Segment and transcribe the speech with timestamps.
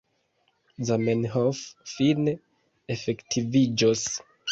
[0.87, 1.59] Zamenhof
[1.91, 2.33] fine
[2.95, 4.07] efektiviĝos.